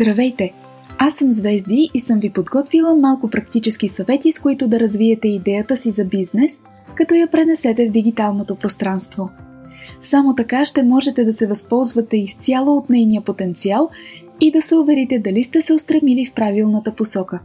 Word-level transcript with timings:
Здравейте! 0.00 0.52
Аз 0.98 1.14
съм 1.14 1.32
Звезди 1.32 1.90
и 1.94 2.00
съм 2.00 2.20
ви 2.20 2.30
подготвила 2.30 2.94
малко 2.94 3.30
практически 3.30 3.88
съвети, 3.88 4.32
с 4.32 4.40
които 4.40 4.68
да 4.68 4.80
развиете 4.80 5.28
идеята 5.28 5.76
си 5.76 5.90
за 5.90 6.04
бизнес, 6.04 6.60
като 6.94 7.14
я 7.14 7.30
пренесете 7.30 7.86
в 7.86 7.90
дигиталното 7.90 8.56
пространство. 8.56 9.30
Само 10.02 10.34
така 10.34 10.64
ще 10.64 10.82
можете 10.82 11.24
да 11.24 11.32
се 11.32 11.46
възползвате 11.46 12.16
изцяло 12.16 12.76
от 12.76 12.90
нейния 12.90 13.22
потенциал 13.22 13.88
и 14.40 14.50
да 14.50 14.62
се 14.62 14.76
уверите 14.76 15.18
дали 15.18 15.42
сте 15.42 15.60
се 15.60 15.72
устремили 15.72 16.24
в 16.24 16.34
правилната 16.34 16.94
посока. 16.94 17.40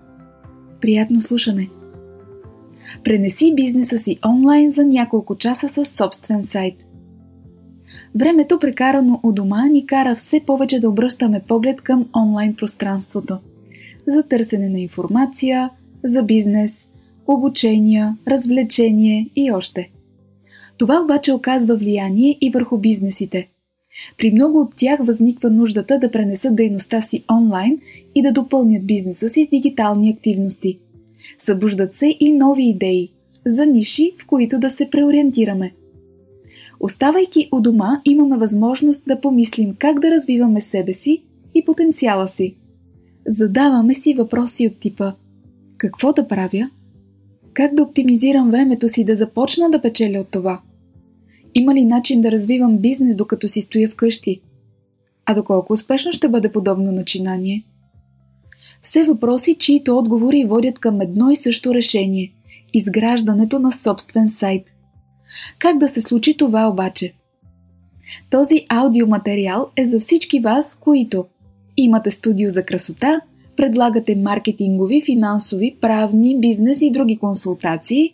Приятно 0.81 1.21
слушане! 1.21 1.69
Пренеси 3.03 3.53
бизнеса 3.55 3.97
си 3.97 4.19
онлайн 4.29 4.71
за 4.71 4.85
няколко 4.85 5.35
часа 5.35 5.69
със 5.69 5.89
собствен 5.89 6.43
сайт. 6.43 6.84
Времето, 8.15 8.59
прекарано 8.59 9.19
у 9.23 9.31
дома, 9.31 9.65
ни 9.65 9.85
кара 9.85 10.15
все 10.15 10.39
повече 10.39 10.79
да 10.79 10.89
обръщаме 10.89 11.41
поглед 11.47 11.81
към 11.81 12.09
онлайн 12.17 12.55
пространството. 12.55 13.37
За 14.07 14.23
търсене 14.23 14.69
на 14.69 14.79
информация, 14.79 15.69
за 16.03 16.23
бизнес, 16.23 16.87
обучения, 17.27 18.17
развлечение 18.27 19.29
и 19.35 19.51
още. 19.51 19.91
Това 20.77 21.01
обаче 21.03 21.33
оказва 21.33 21.75
влияние 21.75 22.37
и 22.41 22.49
върху 22.49 22.77
бизнесите. 22.77 23.49
При 24.17 24.31
много 24.31 24.59
от 24.59 24.75
тях 24.75 24.99
възниква 25.03 25.49
нуждата 25.49 25.99
да 25.99 26.11
пренесат 26.11 26.55
дейността 26.55 27.01
си 27.01 27.23
онлайн 27.31 27.79
и 28.15 28.21
да 28.21 28.31
допълнят 28.31 28.85
бизнеса 28.87 29.29
си 29.29 29.43
с 29.43 29.49
дигитални 29.49 30.09
активности. 30.09 30.79
Събуждат 31.39 31.95
се 31.95 32.17
и 32.19 32.33
нови 32.33 32.63
идеи 32.63 33.11
за 33.45 33.65
ниши, 33.65 34.11
в 34.21 34.25
които 34.25 34.59
да 34.59 34.69
се 34.69 34.89
преориентираме– 34.89 35.71
Оставайки 36.79 37.49
у 37.51 37.61
дома, 37.61 38.01
имаме 38.05 38.37
възможност 38.37 39.03
да 39.07 39.21
помислим 39.21 39.75
как 39.79 39.99
да 39.99 40.11
развиваме 40.11 40.61
себе 40.61 40.93
си 40.93 41.23
и 41.55 41.65
потенциала 41.65 42.27
си. 42.27 42.55
Задаваме 43.27 43.93
си 43.93 44.13
въпроси 44.13 44.67
от 44.67 44.79
типа 44.79 45.13
Какво 45.77 46.13
да 46.13 46.27
правя? 46.27 46.69
Как 47.53 47.75
да 47.75 47.83
оптимизирам 47.83 48.51
времето 48.51 48.87
си 48.87 49.03
да 49.03 49.15
започна 49.15 49.69
да 49.69 49.81
печеля 49.81 50.19
от 50.19 50.27
това? 50.31 50.61
Има 51.55 51.75
ли 51.75 51.85
начин 51.85 52.21
да 52.21 52.31
развивам 52.31 52.77
бизнес 52.77 53.15
докато 53.15 53.47
си 53.47 53.61
стоя 53.61 53.89
вкъщи? 53.89 54.41
А 55.25 55.33
доколко 55.33 55.73
успешно 55.73 56.11
ще 56.11 56.29
бъде 56.29 56.51
подобно 56.51 56.91
начинание? 56.91 57.65
Все 58.81 59.03
въпроси, 59.03 59.55
чието 59.59 59.97
отговори 59.97 60.45
водят 60.45 60.79
към 60.79 61.01
едно 61.01 61.29
и 61.29 61.35
също 61.35 61.73
решение– 61.73 62.33
изграждането 62.73 63.59
на 63.59 63.71
собствен 63.71 64.29
сайт. 64.29 64.74
Как 65.59 65.77
да 65.77 65.87
се 65.87 66.01
случи 66.01 66.37
това 66.37 66.67
обаче? 66.67 67.13
Този 68.29 68.65
аудиоматериал 68.69 69.69
е 69.77 69.85
за 69.85 69.99
всички 69.99 70.39
вас, 70.39 70.79
които 70.81 71.25
имате 71.77 72.11
студио 72.11 72.49
за 72.49 72.63
красота, 72.63 73.21
предлагате 73.55 74.15
маркетингови, 74.15 75.01
финансови, 75.01 75.77
правни, 75.81 76.39
бизнес 76.39 76.81
и 76.81 76.91
други 76.91 77.17
консултации, 77.17 78.13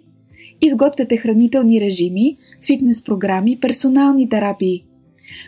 изготвяте 0.61 1.17
хранителни 1.17 1.81
режими, 1.81 2.37
фитнес 2.65 3.03
програми, 3.03 3.59
персонални 3.59 4.29
терапии, 4.29 4.85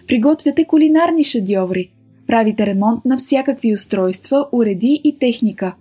приготвяте 0.07 0.65
кулинарни 0.65 1.23
шедьоври, 1.23 1.91
правите 2.27 2.65
ремонт 2.65 3.05
на 3.05 3.17
всякакви 3.17 3.73
устройства, 3.73 4.47
уреди 4.51 5.01
и 5.03 5.17
техника, 5.19 5.75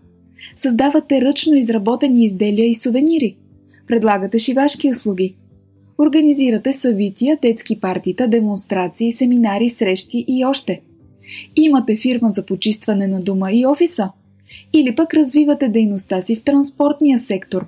създавате 0.56 1.20
ръчно 1.20 1.54
изработени 1.54 2.24
изделия 2.24 2.68
и 2.68 2.74
сувенири, 2.74 3.36
предлагате 3.86 4.38
шивашки 4.38 4.90
услуги– 4.90 5.36
Организирате 5.98 6.72
събития, 6.72 7.38
детски 7.42 7.80
партита, 7.80 8.28
демонстрации, 8.28 9.12
семинари, 9.12 9.68
срещи 9.68 10.24
и 10.28 10.44
още. 10.44 10.80
Имате 11.56 11.96
фирма 11.96 12.30
за 12.32 12.46
почистване 12.46 13.06
на 13.06 13.20
дома 13.20 13.52
и 13.52 13.66
офиса. 13.66 14.10
Или 14.72 14.94
пък 14.94 15.14
развивате 15.14 15.68
дейността 15.68 16.22
си 16.22 16.36
в 16.36 16.42
транспортния 16.42 17.18
сектор. 17.18 17.66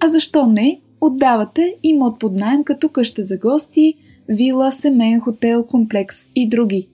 А 0.00 0.08
защо 0.08 0.46
не? 0.46 0.80
Отдавате 1.00 1.74
имот 1.82 2.18
под 2.18 2.32
найем 2.34 2.64
като 2.64 2.88
къща 2.88 3.22
за 3.22 3.36
гости, 3.36 3.94
вила, 4.28 4.72
семейен 4.72 5.20
хотел, 5.20 5.66
комплекс 5.66 6.16
и 6.34 6.48
други. 6.48 6.88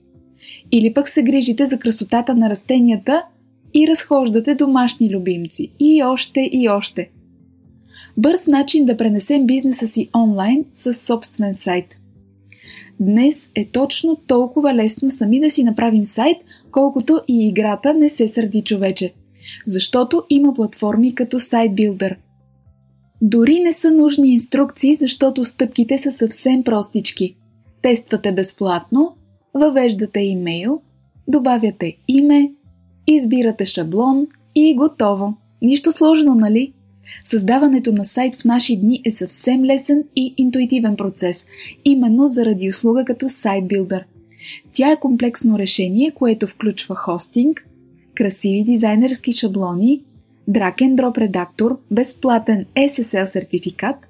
Или 0.72 0.94
пък 0.94 1.08
се 1.08 1.22
грижите 1.22 1.66
за 1.66 1.78
красотата 1.78 2.34
на 2.34 2.50
растенията 2.50 3.22
и 3.74 3.88
разхождате 3.88 4.54
домашни 4.54 5.10
любимци. 5.10 5.70
И 5.80 6.02
още 6.02 6.50
и 6.52 6.68
още– 6.68 7.10
Бърз 8.16 8.46
начин 8.46 8.84
да 8.84 8.96
пренесем 8.96 9.46
бизнеса 9.46 9.88
си 9.88 10.08
онлайн 10.16 10.64
с 10.74 10.94
собствен 10.94 11.54
сайт. 11.54 12.00
Днес 13.00 13.50
е 13.54 13.68
точно 13.72 14.16
толкова 14.26 14.74
лесно 14.74 15.10
сами 15.10 15.40
да 15.40 15.50
си 15.50 15.64
направим 15.64 16.04
сайт, 16.04 16.36
колкото 16.70 17.20
и 17.28 17.48
играта 17.48 17.94
не 17.94 18.08
се 18.08 18.28
сърди 18.28 18.62
човече. 18.62 19.14
Защото 19.66 20.22
има 20.30 20.54
платформи 20.54 21.14
като 21.14 21.38
SiteBuilder. 21.38 22.16
Дори 23.22 23.60
не 23.60 23.72
са 23.72 23.90
нужни 23.90 24.32
инструкции, 24.32 24.94
защото 24.94 25.44
стъпките 25.44 25.98
са 25.98 26.12
съвсем 26.12 26.62
простички. 26.62 27.36
Тествате 27.82 28.32
безплатно, 28.32 29.16
въвеждате 29.54 30.20
имейл, 30.20 30.80
добавяте 31.28 31.96
име, 32.08 32.52
избирате 33.06 33.64
шаблон 33.64 34.26
и 34.54 34.76
готово. 34.76 35.34
Нищо 35.62 35.92
сложно, 35.92 36.34
нали? 36.34 36.72
Създаването 37.24 37.92
на 37.92 38.04
сайт 38.04 38.34
в 38.34 38.44
наши 38.44 38.76
дни 38.76 39.02
е 39.04 39.12
съвсем 39.12 39.64
лесен 39.64 40.04
и 40.16 40.34
интуитивен 40.36 40.96
процес, 40.96 41.46
именно 41.84 42.28
заради 42.28 42.68
услуга 42.68 43.04
като 43.04 43.28
SiteBuilder. 43.28 44.02
Тя 44.72 44.92
е 44.92 45.00
комплексно 45.00 45.58
решение, 45.58 46.10
което 46.10 46.46
включва 46.46 46.94
хостинг, 46.94 47.66
красиви 48.14 48.64
дизайнерски 48.64 49.32
шаблони, 49.32 50.02
drag 50.50 50.74
and 50.74 50.94
drop 50.94 51.18
редактор, 51.18 51.78
безплатен 51.90 52.64
SSL 52.76 53.24
сертификат, 53.24 54.08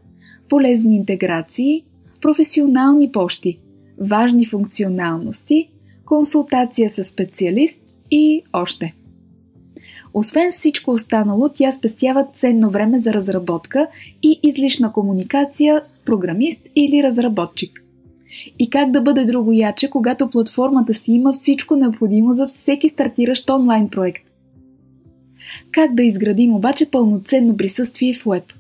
полезни 0.49 0.97
интеграции, 0.97 1.85
професионални 2.21 3.13
пощи, 3.13 3.59
важни 4.01 4.47
функционалности, 4.47 5.69
консултация 6.05 6.91
с 6.91 7.05
специалист 7.05 7.81
и 8.11 8.43
още. 8.53 8.95
Освен 10.19 10.51
всичко 10.51 10.91
останало, 10.91 11.49
тя 11.49 11.73
спестява 11.73 12.27
ценно 12.35 12.71
време 12.71 12.99
за 12.99 13.15
разработка 13.15 13.87
и 14.23 14.41
излишна 14.43 14.93
комуникация 14.93 15.81
с 15.85 16.01
програмист 16.05 16.69
или 16.77 17.03
разработчик. 17.03 17.85
И 18.59 18.71
как 18.71 18.91
да 18.91 19.01
бъде 19.01 19.25
другояче, 19.25 19.91
когато 19.91 20.31
платформата 20.31 20.95
си 20.95 21.13
има 21.13 21.33
всичко 21.33 21.77
необходимо 21.77 22.33
за 22.33 22.47
всеки 22.47 22.89
стартиращ 22.89 23.51
онлайн 23.51 23.89
проект? 23.89 24.23
Как 25.71 25.95
да 25.95 26.03
изградим 26.03 26.55
обаче 26.55 26.91
пълноценно 26.91 27.57
присъствие 27.57 28.13
в 28.13 28.25
Web? 28.25 28.53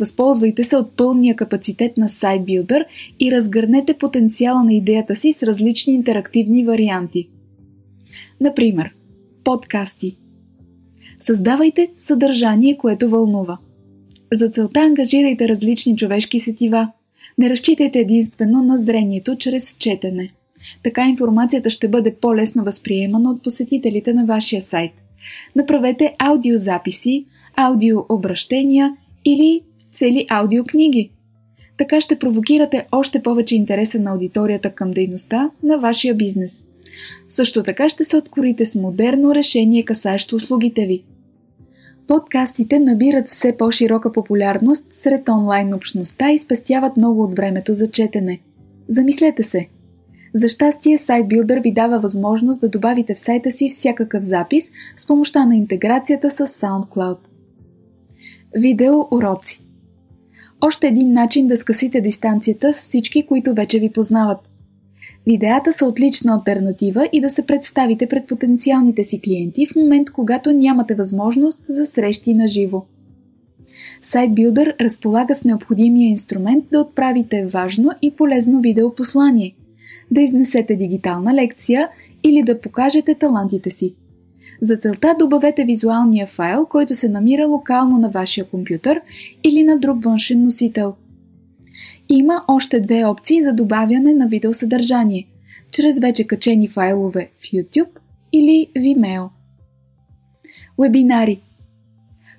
Възползвайте 0.00 0.64
се 0.64 0.76
от 0.76 0.92
пълния 0.96 1.36
капацитет 1.36 1.96
на 1.96 2.08
SiteBuilder 2.08 2.84
и 3.20 3.32
разгърнете 3.32 3.94
потенциала 3.94 4.64
на 4.64 4.74
идеята 4.74 5.16
си 5.16 5.32
с 5.32 5.42
различни 5.42 5.94
интерактивни 5.94 6.64
варианти. 6.64 7.28
Например, 8.40 8.94
подкасти. 9.44 10.16
Създавайте 11.20 11.88
съдържание, 11.96 12.76
което 12.76 13.08
вълнува. 13.08 13.58
За 14.32 14.50
целта 14.50 14.80
ангажирайте 14.80 15.48
различни 15.48 15.96
човешки 15.96 16.40
сетива. 16.40 16.92
Не 17.38 17.50
разчитайте 17.50 17.98
единствено 17.98 18.62
на 18.62 18.78
зрението 18.78 19.36
чрез 19.36 19.76
четене. 19.76 20.32
Така 20.82 21.08
информацията 21.08 21.70
ще 21.70 21.88
бъде 21.88 22.14
по-лесно 22.14 22.64
възприемана 22.64 23.30
от 23.30 23.42
посетителите 23.42 24.12
на 24.12 24.24
вашия 24.24 24.62
сайт. 24.62 24.92
Направете 25.56 26.14
аудиозаписи, 26.18 27.26
аудиообращения 27.56 28.96
или 29.24 29.60
цели 29.92 30.26
аудиокниги. 30.28 31.10
Така 31.78 32.00
ще 32.00 32.18
провокирате 32.18 32.86
още 32.92 33.22
повече 33.22 33.56
интереса 33.56 34.00
на 34.00 34.10
аудиторията 34.10 34.70
към 34.70 34.90
дейността 34.90 35.50
на 35.62 35.78
вашия 35.78 36.14
бизнес. 36.14 36.66
Също 37.28 37.62
така 37.62 37.88
ще 37.88 38.04
се 38.04 38.16
откорите 38.16 38.66
с 38.66 38.74
модерно 38.74 39.34
решение, 39.34 39.84
касаещо 39.84 40.36
услугите 40.36 40.86
ви. 40.86 41.04
Подкастите 42.06 42.78
набират 42.78 43.28
все 43.28 43.56
по-широка 43.56 44.12
популярност 44.12 44.84
сред 44.90 45.28
онлайн 45.28 45.74
общността 45.74 46.30
и 46.30 46.38
спестяват 46.38 46.96
много 46.96 47.22
от 47.22 47.36
времето 47.36 47.74
за 47.74 47.86
четене. 47.86 48.40
Замислете 48.88 49.42
се! 49.42 49.68
За 50.34 50.48
щастие, 50.48 50.98
SiteBuilder 50.98 51.62
ви 51.62 51.72
дава 51.72 52.00
възможност 52.00 52.60
да 52.60 52.68
добавите 52.68 53.14
в 53.14 53.18
сайта 53.18 53.50
си 53.50 53.68
всякакъв 53.70 54.24
запис 54.24 54.70
с 54.96 55.06
помощта 55.06 55.44
на 55.44 55.56
интеграцията 55.56 56.30
с 56.30 56.46
SoundCloud. 56.46 57.18
Видео 58.56 59.00
уроци 59.10 59.64
Още 60.60 60.86
един 60.86 61.12
начин 61.12 61.46
да 61.46 61.56
скъсите 61.56 62.00
дистанцията 62.00 62.72
с 62.72 62.76
всички, 62.76 63.26
които 63.26 63.54
вече 63.54 63.78
ви 63.78 63.92
познават. 63.92 64.49
Видеята 65.26 65.72
са 65.72 65.86
отлична 65.86 66.34
альтернатива 66.34 67.08
и 67.12 67.20
да 67.20 67.30
се 67.30 67.46
представите 67.46 68.06
пред 68.06 68.26
потенциалните 68.26 69.04
си 69.04 69.20
клиенти 69.20 69.66
в 69.66 69.76
момент, 69.76 70.10
когато 70.10 70.52
нямате 70.52 70.94
възможност 70.94 71.60
за 71.68 71.86
срещи 71.86 72.34
на 72.34 72.48
живо. 72.48 72.82
SiteBuilder 74.06 74.80
разполага 74.80 75.34
с 75.34 75.44
необходимия 75.44 76.10
инструмент 76.10 76.64
да 76.72 76.80
отправите 76.80 77.46
важно 77.46 77.90
и 78.02 78.10
полезно 78.10 78.60
видеопослание. 78.60 79.54
да 80.10 80.20
изнесете 80.20 80.76
дигитална 80.76 81.34
лекция 81.34 81.88
или 82.24 82.42
да 82.42 82.60
покажете 82.60 83.14
талантите 83.14 83.70
си. 83.70 83.94
За 84.62 84.76
целта 84.76 85.14
добавете 85.18 85.64
визуалния 85.64 86.26
файл, 86.26 86.66
който 86.66 86.94
се 86.94 87.08
намира 87.08 87.46
локално 87.46 87.98
на 87.98 88.08
вашия 88.08 88.44
компютър 88.44 89.00
или 89.44 89.62
на 89.64 89.78
друг 89.78 90.04
външен 90.04 90.44
носител. 90.44 90.94
Има 92.12 92.44
още 92.48 92.80
две 92.80 93.04
опции 93.04 93.42
за 93.44 93.52
добавяне 93.52 94.12
на 94.14 94.28
видеосъдържание– 94.28 95.26
чрез 95.72 95.98
вече 95.98 96.26
качени 96.26 96.68
файлове 96.68 97.30
в 97.40 97.42
YouTube 97.42 97.88
или 98.32 98.68
Vimeo. 98.76 99.28
Вебинари 100.78 101.40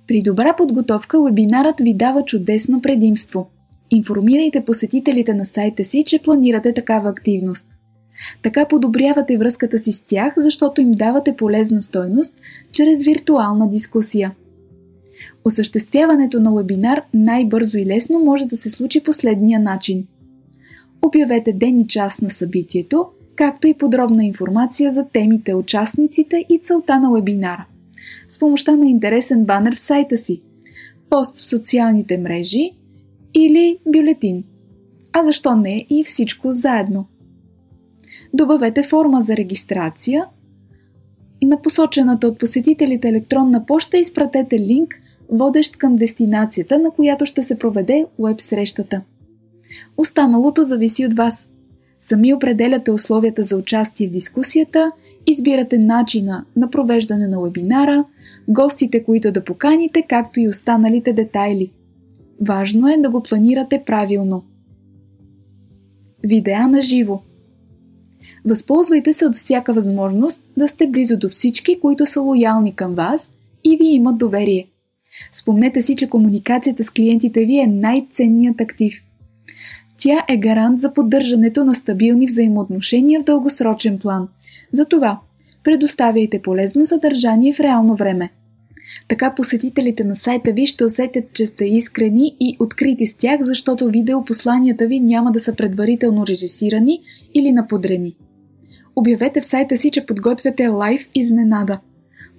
При 0.07 0.21
добра 0.21 0.55
подготовка 0.55 1.23
вебинарът 1.23 1.79
ви 1.79 1.93
дава 1.93 2.25
чудесно 2.25 2.81
предимство. 2.81 3.49
Информирайте 3.91 4.65
посетителите 4.65 5.33
на 5.33 5.45
сайта 5.45 5.85
си, 5.85 6.03
че 6.07 6.19
планирате 6.19 6.73
такава 6.73 7.09
активност. 7.09 7.67
Така 8.43 8.67
подобрявате 8.67 9.37
връзката 9.37 9.79
си 9.79 9.93
с 9.93 10.01
тях, 10.01 10.33
защото 10.37 10.81
им 10.81 10.91
давате 10.91 11.35
полезна 11.35 11.81
стойност 11.81 12.33
чрез 12.71 13.03
виртуална 13.03 13.69
дискусия. 13.69 14.31
Осъществяването 15.45 16.39
на 16.39 16.53
вебинар 16.55 17.01
най-бързо 17.13 17.77
и 17.77 17.85
лесно 17.85 18.19
може 18.19 18.45
да 18.45 18.57
се 18.57 18.69
случи 18.69 19.03
последния 19.03 19.59
начин. 19.59 20.07
Обявете 21.01 21.53
ден 21.53 21.79
и 21.79 21.87
час 21.87 22.21
на 22.21 22.29
събитието, 22.29 23.05
както 23.35 23.67
и 23.67 23.77
подробна 23.77 24.25
информация 24.25 24.91
за 24.91 25.05
темите, 25.13 25.55
участниците 25.55 26.45
и 26.49 26.59
целта 26.59 26.99
на 26.99 27.11
вебинара. 27.11 27.65
С 28.29 28.39
помощта 28.39 28.75
на 28.75 28.87
интересен 28.87 29.45
банер 29.45 29.75
в 29.75 29.79
сайта 29.79 30.17
си, 30.17 30.41
пост 31.09 31.39
в 31.39 31.45
социалните 31.45 32.17
мрежи 32.17 32.71
или 33.33 33.77
бюлетин. 33.87 34.43
А 35.13 35.23
защо 35.23 35.55
не 35.55 35.85
и 35.89 36.03
всичко 36.03 36.53
заедно? 36.53 37.05
добавете 38.33 38.83
форма 38.83 39.21
за 39.21 39.37
регистрация. 39.37 40.25
На 41.43 41.61
посочената 41.61 42.27
от 42.27 42.39
посетителите 42.39 43.09
електронна 43.09 43.65
поща 43.65 43.97
изпратете 43.97 44.59
линк, 44.59 45.01
водещ 45.31 45.77
към 45.77 45.93
дестинацията, 45.93 46.79
на 46.79 46.91
която 46.91 47.25
ще 47.25 47.43
се 47.43 47.57
проведе 47.57 48.05
веб 48.19 48.41
срещата. 48.41 49.01
Останалото 49.97 50.63
зависи 50.63 51.05
от 51.05 51.13
вас. 51.13 51.47
Сами 51.99 52.33
определяте 52.33 52.91
условията 52.91 53.43
за 53.43 53.57
участие 53.57 54.07
в 54.07 54.11
дискусията, 54.11 54.91
избирате 55.27 55.77
начина 55.77 56.45
на 56.55 56.69
провеждане 56.69 57.27
на 57.27 57.41
вебинара, 57.41 58.05
гостите, 58.47 59.03
които 59.03 59.31
да 59.31 59.43
поканите, 59.43 60.05
както 60.09 60.39
и 60.39 60.47
останалите 60.47 61.13
детайли. 61.13 61.71
Важно 62.41 62.87
е 62.87 62.97
да 62.97 63.09
го 63.09 63.23
планирате 63.23 63.83
правилно. 63.85 64.43
Видеа 66.23 66.67
на 66.67 66.81
живо– 66.81 67.21
Възползвайте 68.45 69.13
се 69.13 69.25
от 69.25 69.35
всяка 69.35 69.73
възможност 69.73 70.43
да 70.57 70.67
сте 70.67 70.87
близо 70.87 71.17
до 71.17 71.29
всички, 71.29 71.79
които 71.79 72.05
са 72.05 72.21
лоялни 72.21 72.75
към 72.75 72.95
вас 72.95 73.31
и 73.63 73.77
ви 73.77 73.85
имат 73.85 74.17
доверие. 74.17 74.67
Спомнете 75.31 75.81
си, 75.81 75.95
че 75.95 76.09
комуникацията 76.09 76.83
с 76.83 76.89
клиентите 76.89 77.45
ви 77.45 77.59
е 77.59 77.67
най-ценният 77.67 78.61
актив. 78.61 79.03
Тя 79.97 80.25
е 80.29 80.37
гарант 80.37 80.81
за 80.81 80.93
поддържането 80.93 81.63
на 81.63 81.75
стабилни 81.75 82.27
взаимоотношения 82.27 83.21
в 83.21 83.23
дългосрочен 83.23 83.99
план. 83.99 84.27
Затова 84.73 85.19
предоставяйте 85.63 86.41
полезно 86.41 86.85
съдържание 86.85 87.53
в 87.53 87.59
реално 87.59 87.95
време. 87.95 88.29
Така 89.07 89.35
посетителите 89.35 90.03
на 90.03 90.15
сайта 90.15 90.51
ви 90.51 90.67
ще 90.67 90.85
усетят, 90.85 91.23
че 91.33 91.45
сте 91.45 91.65
искрени 91.65 92.35
и 92.39 92.57
открити 92.59 93.07
с 93.07 93.13
тях, 93.13 93.41
защото 93.41 93.89
видеопосланията 93.89 94.87
ви 94.87 94.99
няма 94.99 95.31
да 95.31 95.39
са 95.39 95.55
предварително 95.55 96.27
режисирани 96.27 96.99
или 97.33 97.51
наподрени. 97.51 98.15
Обявете 98.95 99.41
в 99.41 99.45
сайта 99.45 99.77
си, 99.77 99.91
че 99.91 100.05
подготвяте 100.05 100.67
лайв 100.67 101.09
изненада. 101.15 101.79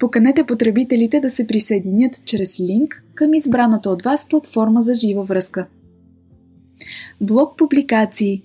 Поканете 0.02 0.44
потребителите 0.44 1.20
да 1.20 1.30
се 1.30 1.46
присъединят 1.46 2.24
чрез 2.24 2.60
линк 2.60 3.04
към 3.14 3.34
избраната 3.34 3.90
от 3.90 4.02
вас 4.02 4.28
платформа 4.28 4.82
за 4.82 4.94
жива 4.94 5.22
връзка. 5.22 5.66
Блог 7.20 7.58
публикации 7.58 8.42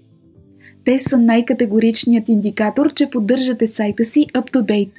Те 0.85 0.99
са 0.99 1.17
най-категоричният 1.17 2.29
индикатор, 2.29 2.93
че 2.93 3.09
поддържате 3.09 3.67
сайта 3.67 4.05
си 4.05 4.25
up-to-date. 4.33 4.97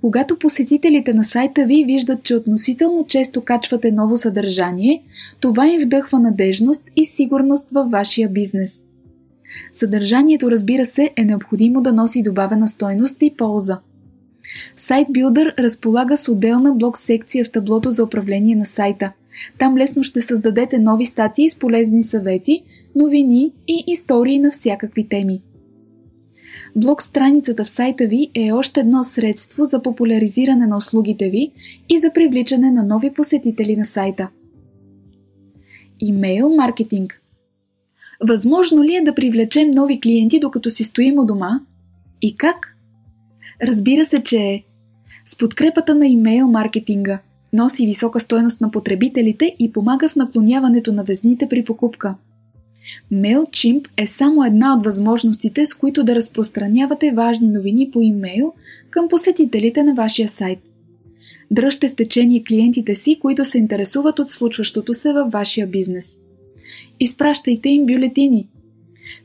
Когато 0.00 0.38
посетителите 0.38 1.14
на 1.14 1.24
сайта 1.24 1.64
ви 1.64 1.84
виждат, 1.84 2.22
че 2.22 2.34
относително 2.34 3.06
често 3.06 3.40
качвате 3.40 3.92
ново 3.92 4.16
съдържание, 4.16 5.02
това 5.40 5.66
им 5.66 5.80
вдъхва 5.80 6.18
надежност 6.18 6.90
и 6.96 7.04
сигурност 7.04 7.70
във 7.70 7.90
вашия 7.90 8.28
бизнес– 8.28 8.80
Съдържанието, 9.74 10.50
разбира 10.50 10.86
се, 10.86 11.10
е 11.16 11.24
необходимо 11.24 11.80
да 11.80 11.92
носи 11.92 12.22
добавена 12.22 12.68
стойност 12.68 13.16
и 13.20 13.34
полза. 13.36 13.78
SiteBuilder 14.78 15.58
разполага 15.58 16.16
с 16.16 16.28
отделна 16.28 16.74
блок 16.74 16.98
секция 16.98 17.44
в 17.44 17.50
таблото 17.50 17.90
за 17.90 18.04
управление 18.04 18.56
на 18.56 18.66
сайта. 18.66 19.12
Там 19.58 19.76
лесно 19.76 20.02
ще 20.02 20.22
създадете 20.22 20.78
нови 20.78 21.04
статии 21.04 21.50
с 21.50 21.56
полезни 21.56 22.02
съвети, 22.02 22.62
новини 22.94 23.52
и 23.68 23.84
истории 23.86 24.38
на 24.38 24.50
всякакви 24.50 25.08
теми. 25.08 25.42
Блог 26.76 27.02
страницата 27.02 27.64
в 27.64 27.70
сайта 27.70 28.06
ви 28.06 28.30
е 28.34 28.52
още 28.52 28.80
едно 28.80 29.04
средство 29.04 29.64
за 29.64 29.82
популяризиране 29.82 30.66
на 30.66 30.76
услугите 30.76 31.30
ви 31.30 31.52
и 31.88 31.98
за 31.98 32.10
привличане 32.12 32.70
на 32.70 32.82
нови 32.82 33.14
посетители 33.14 33.76
на 33.76 33.84
сайта. 33.84 34.28
Имейл 36.00 36.48
маркетинг– 36.48 37.20
Възможно 38.20 38.84
ли 38.84 38.94
е 38.94 39.04
да 39.04 39.14
привлечем 39.14 39.70
нови 39.70 40.00
клиенти, 40.00 40.40
докато 40.40 40.70
си 40.70 40.84
стоим 40.84 41.18
у 41.18 41.24
дома? 41.24 41.60
И 42.22 42.36
как? 42.36 42.75
Разбира 43.62 44.04
се, 44.04 44.22
че. 44.22 44.62
С 45.26 45.38
подкрепата 45.38 45.94
на 45.94 46.06
имейл 46.06 46.48
маркетинга 46.48 47.18
носи 47.52 47.86
висока 47.86 48.20
стойност 48.20 48.60
на 48.60 48.70
потребителите 48.70 49.56
и 49.58 49.72
помага 49.72 50.08
в 50.08 50.16
наклоняването 50.16 50.92
на 50.92 51.04
везните 51.04 51.48
при 51.48 51.64
покупка. 51.64 52.14
MailChimp 53.12 53.88
е 53.96 54.06
само 54.06 54.44
една 54.44 54.74
от 54.74 54.84
възможностите, 54.84 55.66
с 55.66 55.74
които 55.74 56.04
да 56.04 56.14
разпространявате 56.14 57.12
важни 57.12 57.48
новини 57.48 57.90
по 57.90 58.00
имейл 58.00 58.52
към 58.90 59.08
посетителите 59.08 59.82
на 59.82 59.94
вашия 59.94 60.28
сайт. 60.28 60.58
Дръжте 61.50 61.88
в 61.88 61.96
течение 61.96 62.44
клиентите 62.44 62.94
си, 62.94 63.18
които 63.20 63.44
се 63.44 63.58
интересуват 63.58 64.18
от 64.18 64.30
случващото 64.30 64.94
се 64.94 65.12
във 65.12 65.32
вашия 65.32 65.66
бизнес– 65.66 66.18
Изпращайте 67.00 67.68
им 67.68 67.86
бюлетини. 67.86 68.48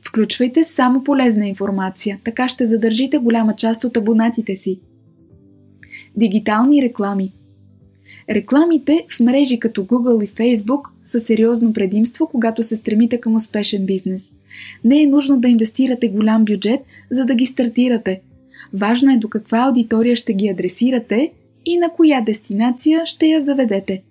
Включвайте 0.02 0.64
само 0.64 1.04
полезна 1.04 1.48
информация, 1.48 2.18
така 2.24 2.48
ще 2.48 2.66
задържите 2.66 3.18
голяма 3.18 3.56
част 3.56 3.84
от 3.84 3.96
абонатите 3.96 4.56
си. 4.56 4.80
Дигитални 6.16 6.82
реклами. 6.82 7.32
Рекламите 8.30 9.06
в 9.10 9.20
мрежи 9.20 9.58
като 9.58 9.84
Google 9.84 10.24
и 10.24 10.28
Facebook 10.28 10.88
са 11.04 11.20
сериозно 11.20 11.72
предимство, 11.72 12.26
когато 12.26 12.62
се 12.62 12.76
стремите 12.76 13.20
към 13.20 13.34
успешен 13.34 13.86
бизнес. 13.86 14.32
Не 14.84 15.02
е 15.02 15.06
нужно 15.06 15.40
да 15.40 15.48
инвестирате 15.48 16.08
голям 16.08 16.44
бюджет, 16.44 16.80
за 17.10 17.24
да 17.24 17.34
ги 17.34 17.46
стартирате. 17.46 18.20
Важно 18.72 19.12
е 19.12 19.16
до 19.16 19.28
каква 19.28 19.58
аудитория 19.58 20.16
ще 20.16 20.32
ги 20.32 20.48
адресирате 20.48 21.32
и 21.66 21.76
на 21.76 21.90
коя 21.90 22.20
дестинация 22.20 23.06
ще 23.06 23.26
я 23.26 23.40
заведете. 23.40 24.02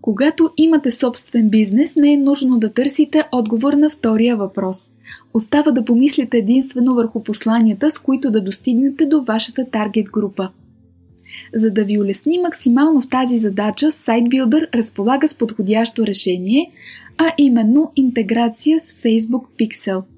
Когато 0.00 0.50
имате 0.56 0.90
собствен 0.90 1.48
бизнес, 1.48 1.96
не 1.96 2.12
е 2.12 2.16
нужно 2.16 2.58
да 2.58 2.72
търсите 2.72 3.24
отговор 3.32 3.72
на 3.72 3.90
втория 3.90 4.36
въпрос. 4.36 4.90
Остава 5.34 5.70
да 5.70 5.84
помислите 5.84 6.38
единствено 6.38 6.94
върху 6.94 7.22
посланията, 7.22 7.90
с 7.90 7.98
които 7.98 8.30
да 8.30 8.40
достигнете 8.40 9.06
до 9.06 9.22
вашата 9.22 9.70
таргет 9.70 10.10
група. 10.10 10.50
За 11.54 11.70
да 11.70 11.84
ви 11.84 12.00
улесни 12.00 12.38
максимално 12.38 13.00
в 13.00 13.08
тази 13.08 13.38
задача, 13.38 13.86
SiteBuilder 13.86 14.74
разполага 14.74 15.28
с 15.28 15.34
подходящо 15.34 16.06
решение, 16.06 16.72
а 17.18 17.32
именно 17.38 17.92
интеграция 17.96 18.80
с 18.80 18.92
Facebook 18.92 19.44
Pixel– 19.58 20.02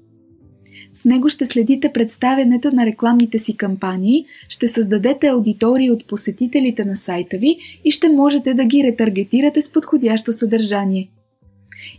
с 0.93 1.05
него 1.05 1.29
ще 1.29 1.45
следите 1.45 1.91
представянето 1.93 2.71
на 2.75 2.85
рекламните 2.85 3.39
си 3.39 3.57
кампании, 3.57 4.25
ще 4.49 4.67
създадете 4.67 5.27
аудитории 5.27 5.91
от 5.91 6.07
посетителите 6.07 6.85
на 6.85 6.95
сайта 6.95 7.37
ви 7.37 7.57
и 7.85 7.91
ще 7.91 8.09
можете 8.09 8.53
да 8.53 8.65
ги 8.65 8.83
ретаргетирате 8.83 9.61
с 9.61 9.71
подходящо 9.71 10.33
съдържание. 10.33 11.09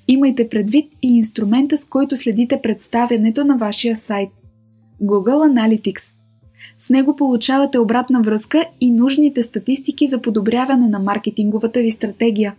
Имайте 0.09 0.49
предвид 0.49 0.93
и 1.03 1.17
инструмента, 1.17 1.79
с 1.79 1.85
който 1.85 2.17
следите 2.17 2.61
представянето 2.63 3.45
на 3.45 3.57
вашия 3.57 3.97
сайт– 3.97 4.29
Google 5.03 5.53
Analytics. 5.53 6.13
С 6.79 6.91
него 6.91 7.17
получавате 7.17 7.79
обратна 7.79 8.23
връзка 8.23 8.65
и 8.81 8.91
нужните 8.91 9.43
статистики 9.43 10.09
за 10.09 10.23
подобряване 10.23 10.89
на 10.89 10.99
маркетинговата 10.99 11.81
ви 11.81 11.91
стратегия. 11.91 12.55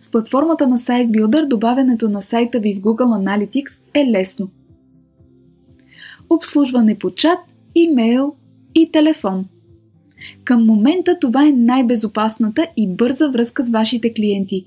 С 0.00 0.10
платформата 0.10 0.66
на 0.66 0.78
SiteBuilder 0.78 1.46
добавянето 1.46 2.08
на 2.08 2.22
сайта 2.22 2.60
ви 2.60 2.74
в 2.74 2.80
Google 2.80 3.24
Analytics 3.24 3.80
е 3.94 4.10
лесно– 4.10 4.48
обслужване 6.30 6.98
по 6.98 7.10
чат, 7.10 7.38
имейл 7.74 8.34
и 8.74 8.90
телефон. 8.92 9.46
Към 10.44 10.66
момента 10.66 11.18
това 11.20 11.48
е 11.48 11.52
най-безопасната 11.52 12.66
и 12.76 12.88
бърза 12.88 13.28
връзка 13.28 13.66
с 13.66 13.70
вашите 13.70 14.12
клиенти. 14.12 14.66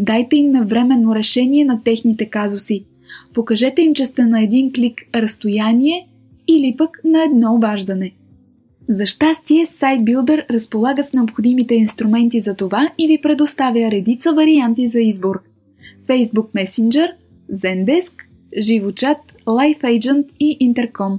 Дайте 0.00 0.36
им 0.36 0.50
навременно 0.50 1.14
решение 1.14 1.64
на 1.64 1.82
техните 1.84 2.26
казуси. 2.26 2.84
Покажете 3.34 3.82
им, 3.82 3.94
че 3.94 4.06
сте 4.06 4.24
на 4.24 4.42
един 4.42 4.72
клик 4.72 5.02
разстояние 5.14 6.08
или 6.48 6.74
пък 6.78 7.00
на 7.04 7.24
едно 7.24 7.54
обаждане. 7.54 8.12
За 8.88 9.06
щастие, 9.06 9.66
SiteBuilder 9.66 10.50
разполага 10.50 11.04
с 11.04 11.12
необходимите 11.12 11.74
инструменти 11.74 12.40
за 12.40 12.54
това 12.54 12.88
и 12.98 13.08
ви 13.08 13.18
предоставя 13.22 13.90
редица 13.90 14.32
варианти 14.32 14.88
за 14.88 15.00
избор. 15.00 15.42
Facebook 16.08 16.46
Messenger, 16.54 17.08
Zendesk, 17.52 18.12
Живочат, 18.58 19.18
LifeAgent 19.46 20.24
и 20.40 20.58
Intercom. 20.72 21.18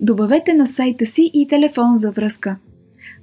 Добавете 0.00 0.54
на 0.54 0.66
сайта 0.66 1.06
си 1.06 1.30
и 1.34 1.48
телефон 1.48 1.96
за 1.96 2.10
връзка– 2.10 2.56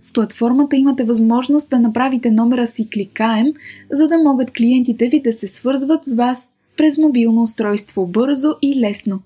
с 0.02 0.14
платформата 0.14 0.76
имате 0.76 1.04
възможност 1.04 1.70
да 1.70 1.80
направите 1.80 2.32
номера 2.32 2.68
си 2.68 2.90
кликаем, 2.90 3.54
за 3.92 4.08
да 4.08 4.18
могат 4.18 4.52
клиентите 4.52 5.08
ви 5.08 5.22
да 5.22 5.34
се 5.34 5.48
свързват 5.48 6.06
с 6.06 6.16
вас 6.16 6.50
през 6.78 6.98
мобилно 6.98 7.42
устройство 7.42 8.08
бързо 8.08 8.50
и 8.62 8.80
лесно. 8.80 9.22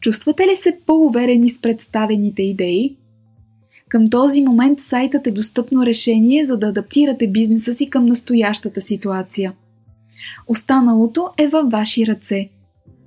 Чувствате 0.00 0.46
ли 0.46 0.56
се 0.56 0.78
по-уверени 0.86 1.48
с 1.48 1.60
представените 1.60 2.42
идеи? 2.42 2.96
Към 3.88 4.10
този 4.10 4.42
момент 4.42 4.80
сайтът 4.80 5.26
е 5.26 5.30
достъпно 5.30 5.86
решение 5.86 6.44
за 6.44 6.56
да 6.56 6.66
адаптирате 6.66 7.28
бизнеса 7.28 7.74
си 7.74 7.90
към 7.90 8.06
настоящата 8.06 8.80
ситуация. 8.80 9.52
Останалото 10.46 11.28
е 11.38 11.48
във 11.48 11.70
ваши 11.70 12.06
ръце. 12.06 12.48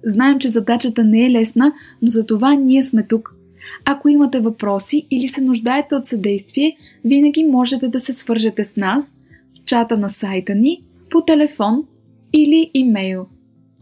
Знаем, 0.06 0.40
че 0.40 0.50
задачата 0.50 1.04
не 1.04 1.26
е 1.26 1.32
лесна, 1.32 1.74
но 2.02 2.08
за 2.10 2.26
това 2.26 2.54
ние 2.54 2.84
сме 2.84 3.04
тук– 3.08 3.36
ако 3.86 4.10
имате 4.10 4.40
въпроси 4.40 5.08
или 5.12 5.28
се 5.28 5.42
нуждаете 5.42 5.96
от 5.96 6.06
съдействие, 6.06 6.78
винаги 7.06 7.44
можете 7.44 7.88
да 7.88 8.00
се 8.00 8.14
свържете 8.14 8.64
с 8.64 8.76
нас 8.76 9.14
в 9.56 9.66
чата 9.66 9.98
на 9.98 10.10
сайта 10.10 10.56
ни, 10.56 10.84
по 11.10 11.22
телефон 11.22 11.84
или 12.34 12.72
имейл. 12.74 13.28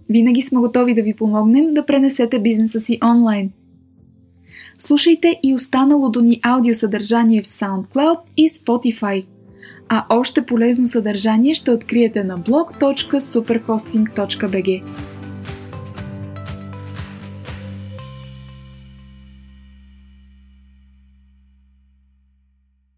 Винаги 0.10 0.42
сме 0.42 0.60
готови 0.60 0.94
да 0.94 1.02
ви 1.02 1.14
помогнем 1.14 1.74
да 1.74 1.86
пренесете 1.86 2.40
бизнеса 2.40 2.80
си 2.80 3.00
онлайн. 3.06 3.52
Слушайте 4.78 5.40
и 5.44 5.54
останалото 5.54 6.22
ни 6.22 6.40
аудиосъдържание 6.44 7.42
в 7.42 7.46
SoundCloud 7.46 8.18
и 8.38 8.50
Spotify. 8.50 9.26
А 9.90 10.06
още 10.10 10.46
полезно 10.46 10.88
съдържание 10.88 11.54
ще 11.54 11.72
откриете 11.72 12.24
на 12.24 12.40
blog.superhosting.bg. 12.40 14.84